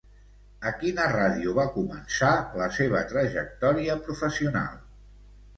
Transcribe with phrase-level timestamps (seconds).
[0.69, 2.31] A quina ràdio va començar
[2.63, 4.85] la seva trajectòria professional?